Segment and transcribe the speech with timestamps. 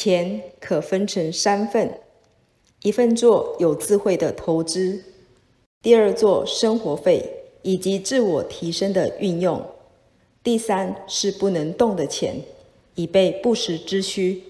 [0.00, 1.98] 钱可分成三份
[2.82, 5.02] 一份做有智慧的投资
[5.82, 7.28] 第二做生活费
[7.62, 9.60] 以及自我提升的运用
[10.40, 12.36] 第三是不能动的钱
[12.94, 14.44] 以备不时之需。